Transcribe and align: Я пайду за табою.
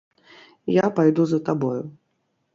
Я 0.75 0.89
пайду 1.01 1.27
за 1.33 1.39
табою. 1.51 1.79